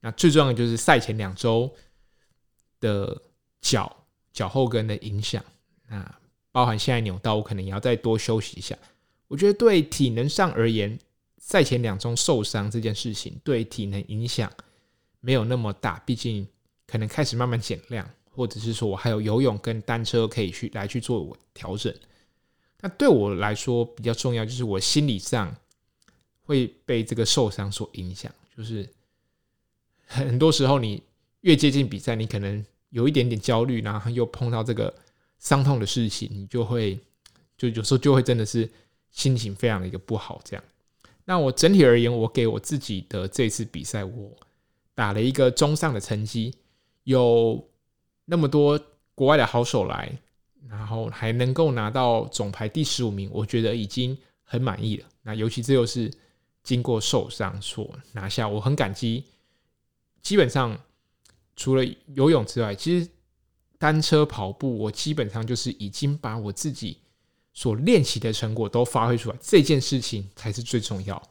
[0.00, 1.72] 那最重要的就是赛前两周
[2.80, 3.20] 的
[3.60, 5.44] 脚脚后跟的影响，
[5.88, 6.14] 那
[6.52, 8.76] 包含现在扭到，我可能也要再多休息一下。
[9.28, 10.98] 我觉得对体能上而言，
[11.38, 14.50] 赛前两周受伤这件事情对体能影响
[15.20, 16.46] 没有那么大，毕竟
[16.86, 18.08] 可能开始慢慢减量。
[18.32, 21.92] 或者是说我还有游泳跟单车可以去来去做我调整，
[22.80, 25.54] 那对我来说比较重要就是我心理上
[26.44, 28.88] 会被这个受伤所影响，就是
[30.12, 31.02] 很多时候你
[31.42, 34.92] 越接近比赛，你可能有一点点焦虑，然后又碰到这个
[35.38, 36.98] 伤痛的事情，你就会
[37.56, 38.68] 就有时候就会真的是
[39.10, 40.40] 心情非常的一个不好。
[40.44, 40.64] 这样，
[41.24, 44.36] 那我整体而言，我给我自己的这次比赛，我
[44.94, 46.54] 打了一个中上的成绩，
[47.04, 47.64] 有。
[48.26, 48.80] 那么多
[49.16, 50.16] 国外的好手来，
[50.68, 55.06] 然后还能够拿到总排第十五名，我觉得已经很满意了。
[55.22, 56.08] 那尤其这又是
[56.62, 59.24] 经过受伤所拿下，我很感激。
[60.22, 60.78] 基本上
[61.56, 63.08] 除了游泳之外，其实
[63.78, 66.98] 单车跑步，我基本上就是已经把我自己
[67.52, 71.22] 所练习的成果都发挥出来，这件事情才是最重要。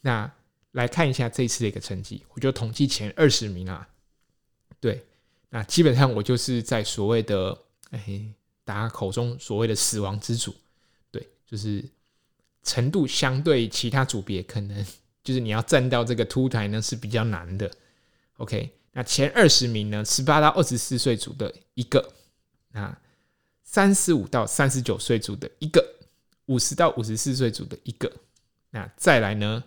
[0.00, 0.32] 那
[0.72, 3.88] 来看一下这次的一个成绩，我就统计前二十名啊，
[4.80, 5.04] 对。
[5.48, 7.56] 那基本上我就是在所谓的
[7.90, 8.20] 哎，
[8.64, 10.54] 大家口中所谓的死亡之组，
[11.10, 11.82] 对，就是
[12.64, 14.84] 程度相对其他组别，可能
[15.22, 17.70] 就是你要站到这个凸台呢是比较难的。
[18.36, 22.12] OK，那前二十名呢，十八到二十四岁组的一个，
[22.72, 22.96] 那
[23.62, 25.84] 三十五到三十九岁组的一个，
[26.46, 28.12] 五十到五十四岁组的一个，
[28.70, 29.62] 那再来呢，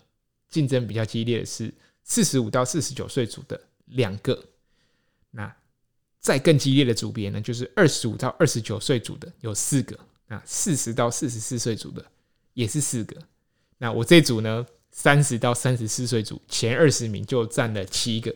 [0.49, 4.43] 竞争比较激烈的是四十五到四十九岁组的两个，
[5.32, 5.55] 那。
[6.21, 12.05] 再更激烈的组别呢，就是二十五到二十九岁组的有四个，那四十到四十四岁组的
[12.53, 13.15] 也是四个。
[13.77, 18.36] 那我这组呢，三十到三十四岁组前二十名就占了七个，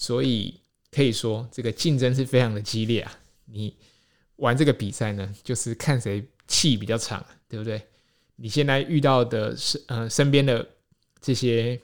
[0.00, 0.58] 所以
[0.90, 3.20] 可以说这个竞争是非常的激烈啊。
[3.44, 3.76] 你
[4.36, 7.82] 玩这个比赛呢，就是看谁气比较长，对不对？
[8.36, 10.66] 你现在遇到的是呃身边的
[11.20, 11.78] 这些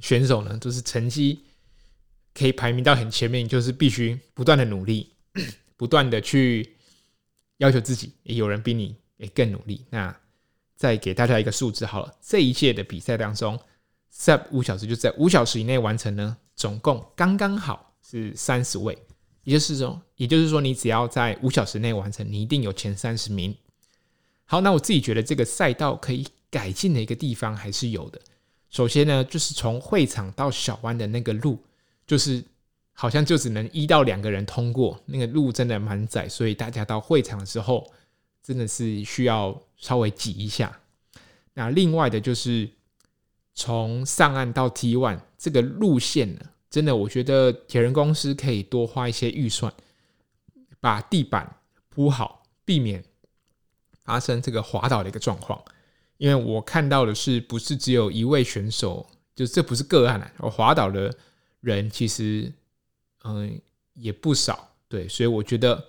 [0.00, 1.40] 选手呢，都是成绩。
[2.34, 5.10] 可以排名到很前面，就是必须不断的努力，
[5.76, 6.76] 不断的去
[7.56, 8.12] 要求自己。
[8.22, 9.86] 也有人比你也更努力。
[9.88, 10.14] 那
[10.76, 13.58] 再给大家一个数字好了，这一届的比赛当中
[14.14, 18.96] ，sub 五小时就在五小时以内完成呢，总共刚刚好是三十位。
[19.44, 23.56] 也就是说，也就是说，你只要在五小时内完成，你一定有前三十名。
[24.44, 28.20] 好，那我自己觉得这个赛道可以改进的一个地方还是有的。
[28.68, 31.58] 首先呢，就是从会场到小湾的那个路。
[32.06, 32.42] 就是
[32.92, 37.88] 好像就只能一到两个人通过，那个路真的蛮窄，所以大家到会场的时候
[38.42, 40.76] 真的是需要稍微挤一下。
[41.54, 42.68] 那另外的就是
[43.60, 46.40] 从上岸到 T one 这个路线呢，
[46.70, 49.70] 真的我觉得铁人公司可以多花一些预算，
[50.80, 51.56] 把地板
[51.90, 53.04] 铺好，避免
[54.02, 55.62] 发生这个滑倒的一个状况。
[56.16, 61.14] 因为我看到的是，不是只有一位选手，就这不是个案啊，我滑倒的。
[61.60, 62.50] 人其实，
[63.22, 63.60] 嗯，
[63.92, 65.88] 也不少，对，所以我觉得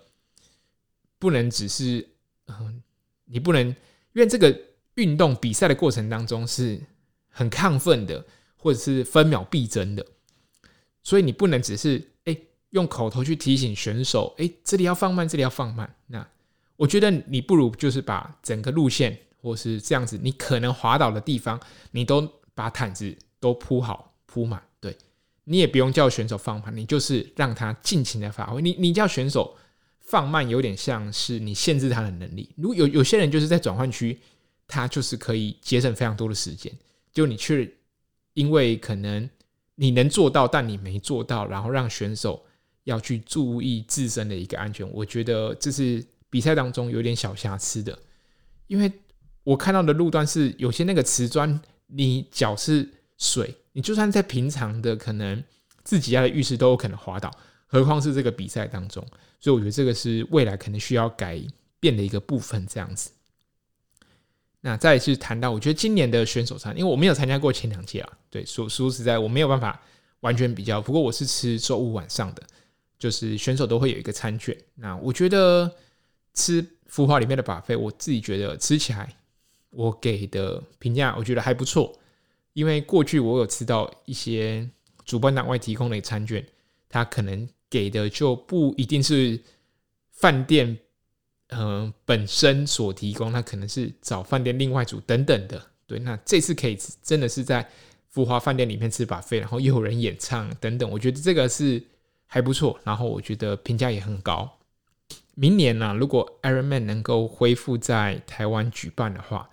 [1.18, 2.06] 不能只是，
[2.48, 2.84] 嗯，
[3.24, 3.76] 你不能，因
[4.22, 4.54] 为这个
[4.96, 6.78] 运动比赛的过程当中是
[7.32, 8.24] 很亢奋的，
[8.56, 10.06] 或者是分秒必争的，
[11.02, 12.38] 所以你不能只是，哎，
[12.70, 15.96] 用口头去提醒选手，哎，这里要放慢，这里要放慢。
[16.08, 16.28] 那
[16.76, 21.60] 我觉得你不如就是把整个路线，或是这样子，你可能滑倒的地方，
[21.92, 24.62] 你都把毯子都铺好铺满。
[24.80, 24.96] 对
[25.44, 28.62] 你也不用叫选手放慢，你就是让他尽情的发挥。
[28.62, 29.56] 你你叫选手
[30.00, 32.50] 放慢有点像是你限制他的能力。
[32.58, 34.20] 如果有有些人就是在转换区，
[34.68, 36.72] 他就是可以节省非常多的时间，
[37.14, 37.70] 就你却
[38.34, 39.30] 因为可能
[39.76, 42.46] 你能做到，但你没做到，然后让选手
[42.84, 44.90] 要去注意自身的一个安全。
[44.92, 47.98] 我觉得这是比赛当中有点小瑕疵的，
[48.68, 48.92] 因为
[49.44, 52.88] 我看到的路段是有些那个瓷砖，你脚是
[53.18, 55.44] 水，你就算在平常的可能
[55.84, 57.32] 自己家的浴室都有可能滑倒。
[57.66, 59.06] 何况是这个比赛当中，
[59.40, 61.42] 所以我觉得这个是未来可能需要改
[61.80, 62.68] 变的一个部分。
[62.68, 63.12] 这样子，
[64.62, 69.82] 那再次谈到，我觉得今年的选手餐，因为我没有参加过前两届啊，对，说说实在，我没有办法
[70.22, 70.82] 完全比较。
[70.82, 72.44] 不过我是吃周五晚上的，
[72.98, 74.56] 就是选手都会有一个餐券。
[74.76, 75.70] 那我觉得
[76.34, 79.14] 吃福华里面的 buffet，我自己觉得吃起来，
[79.72, 81.94] 我给的评价我觉得还不错。
[82.54, 84.70] 因为过去我有吃到一些
[85.06, 86.46] 主办单位提供的餐券，
[86.88, 87.48] 他可能。
[87.72, 89.40] 给的就不一定是
[90.12, 90.78] 饭店，
[91.52, 95.62] 呃，本身所提供，那可能是找饭店另外组等等的。
[95.86, 97.66] 对，那这次可以真的是在
[98.10, 101.82] 富华饭店里面吃把费然后又有人演唱等等，我觉得这个是
[102.26, 102.78] 还不错。
[102.84, 104.50] 然后我觉得评价也很高。
[105.36, 109.50] 明年呢、如果 Ironman 能够恢复在台湾举办的话，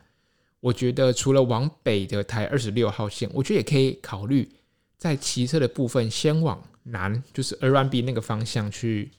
[0.60, 4.48] 我觉得除了往北的台二十六号线，我觉得也可以考虑
[4.96, 6.60] 在骑车的部分先往。
[6.90, 9.10] 南就是 R1B 那个方向去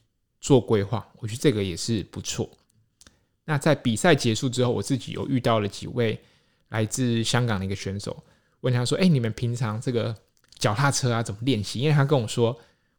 [0.41, 2.49] 做规划，我觉得这个也是不错。
[3.49, 6.21] 那在比赛结束之后，我自己有遇到了几位
[6.67, 8.23] 来自香港的一个选手，
[8.61, 10.15] 问他说：“哎，你们平常这个
[10.59, 12.55] 脚踏车啊怎么练习？”因为他跟我说：“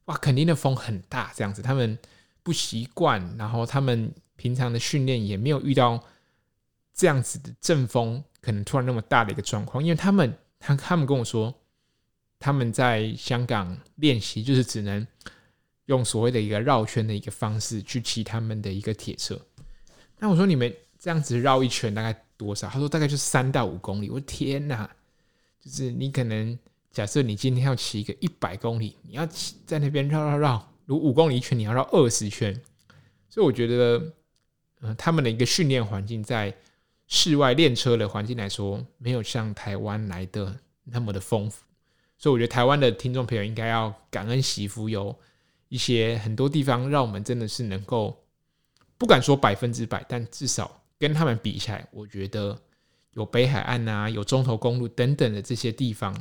[0.06, 1.96] 哇，肯定的风很大，这样子他们
[2.42, 6.02] 不习惯，然后他们平常的训练也没有遇到
[6.92, 9.80] 这样子的阵风，可能突然那么大的一个状况。
[9.80, 11.54] 因为他们他他们跟我说。”
[12.42, 15.06] 他们在香港练习，就是只能
[15.84, 19.38] 用所谓的一个绕圈的一个方式去骑他们的一个铁车。
[20.20, 22.68] 那我说你们这样子绕一圈大概多少？
[22.68, 24.08] 他说大概就三到五公里。
[24.10, 24.88] 我天哪！
[25.60, 26.58] 就是你可能
[26.90, 32.54] 假设你今天要骑一个一百公里，你要骑在那边绕绕绕，如五公里一圈，你要绕二十圈。
[33.28, 34.12] 所以我觉得，
[34.82, 36.54] 嗯、他们的一个训练环境在
[37.06, 41.64] 室外练车的环境来说，没有像台湾来的那么的丰富。
[42.18, 45.14] 所以我觉得台湾的听众朋友应该要感恩惜福，有
[45.68, 48.22] 一些很多地方让我们真的是能够
[49.00, 52.60] 不敢说百分之百，但至少跟他们比起来，我觉得
[53.12, 56.14] 有北海岸啊，有中投公路等等的这些地方，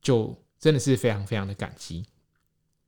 [0.00, 2.06] 就真的是非常非常的感激。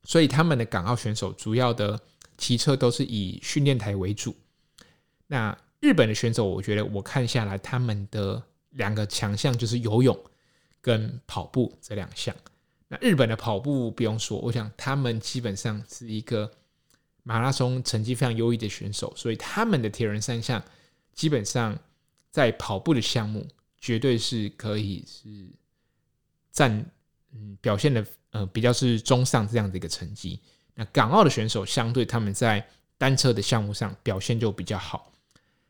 [0.04, 2.00] 所以他们的港澳选手主要的
[2.38, 4.32] 骑车都是以训练台为主。
[5.26, 8.40] 那日本的选手，我觉得我看下来，他们的
[8.70, 10.16] 两个强项就是游泳。
[10.82, 12.34] 跟跑步这两项，
[12.88, 16.50] 那日本的跑步不用说，我想他们基本上是一个
[17.30, 20.60] 马拉松成绩非常优异的选手，所以他们的铁人三项
[21.14, 21.78] 基本上
[22.32, 23.46] 在跑步的项目
[23.78, 25.28] 绝对是可以是
[26.50, 26.84] 占
[27.32, 30.40] 嗯表现的呃比较是中上这样的一个成绩。
[30.74, 32.66] 那港澳的选手相对他们在
[32.98, 35.12] 单车的项目上表现就比较好。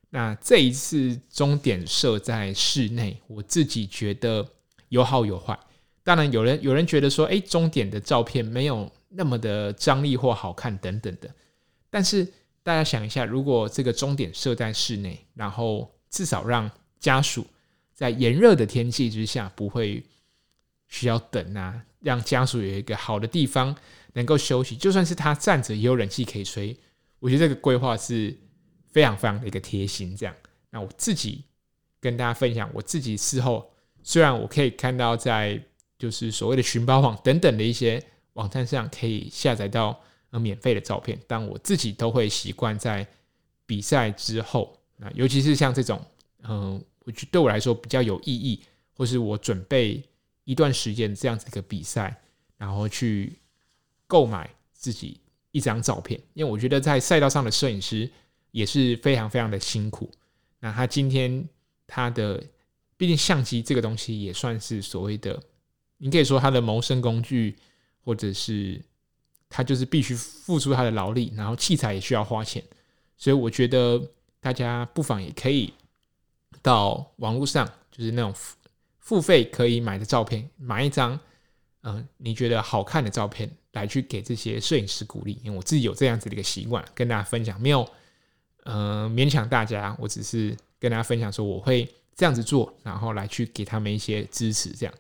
[0.09, 4.49] 那这一次终点设在室内，我自己觉得。
[4.89, 5.57] 有好有坏，
[6.03, 11.33] 当然有人有人觉得说，诶，终点的照片没有那么的张力或好看等等的。
[11.91, 12.25] 但是
[12.63, 17.47] 大家想一下，如果这个终点设在室内，然后至少让家属
[17.93, 20.03] 在炎热的天气之下不会
[20.89, 23.77] 需要等啊，让家属有一个好的地方
[24.13, 26.77] 能够休息，就算是他站着也有冷气可以吹。
[27.19, 28.35] 我觉得这个规划是
[28.91, 30.17] 非常非常的一个贴心。
[30.17, 30.35] 这样，
[30.71, 31.45] 那我自己
[32.01, 33.71] 跟大家分享，我自己事后。
[34.03, 35.63] 虽然我可以看到在
[35.99, 40.01] 就是所谓的寻宝网等等的一些网站上可以下载到
[40.31, 43.07] 呃免费的照片，但我自己都会习惯在
[43.67, 46.01] 比赛之后，那尤其是像这种
[46.43, 48.63] 嗯，我觉对我来说比较有意义，
[48.93, 50.03] 或是我准备
[50.45, 52.21] 一段时间这样子一个比赛，
[52.57, 53.39] 然后去
[54.07, 55.21] 购买自己
[55.51, 58.11] 一张照片，因为我觉得在赛道上的摄影师
[58.51, 60.11] 也是非常非常的辛苦。
[60.59, 61.49] 那他今天
[61.87, 62.43] 他的。
[62.97, 65.43] 毕竟相机这个东西也算是所谓的，
[65.97, 67.57] 你可以说他的谋生工具，
[68.05, 68.79] 或者是
[69.51, 72.65] 他就是必须付出他的劳力，然后器材也需要花钱，
[73.19, 74.01] 所以我觉得
[74.41, 75.75] 大家不妨也可以
[76.63, 78.57] 到网络上，就是那种付
[79.01, 81.21] 付费可以买的照片，买一张，
[81.83, 85.39] 嗯，你觉得好看的照片来去给这些摄影师鼓励。
[85.43, 87.87] 因为我自己有这样子的一个习惯，跟大家分享，没有，
[88.65, 91.87] 嗯，勉强大家，我只是跟大家分享说我会。
[92.17, 94.95] 这样子做，然后来去给他们一些支持，这样。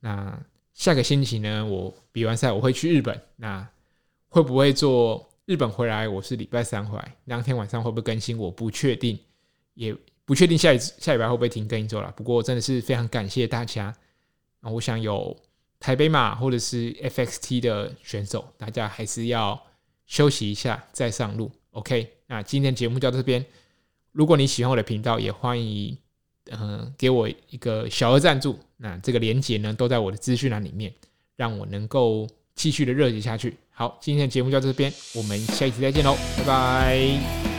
[0.00, 0.38] 那
[0.74, 3.66] 下个星期呢，我比完赛我会去日本，那
[4.32, 9.18] 会不会做日本回来，我是礼拜三回来，当天晚上会不会更新，我不确定，
[9.74, 12.10] 也不确定下一下礼拜会不会停更一周了。
[12.16, 13.94] 不过真的是非常感谢大家
[14.62, 14.70] 啊！
[14.70, 15.36] 我想有
[15.78, 19.62] 台北马或者是 FXT 的选手，大家还是要
[20.06, 21.52] 休息一下再上路。
[21.72, 23.44] OK，那今天节目就到这边。
[24.12, 25.94] 如果你喜欢我的频道，也欢迎
[26.46, 28.58] 嗯、呃、给我一个小额赞助。
[28.78, 30.94] 那这个连接呢，都在我的资讯栏里面，
[31.36, 33.56] 让我能够继续的热血下去。
[33.70, 37.51] 好，今天的节目就到这边，我们下一期再见喽，拜拜。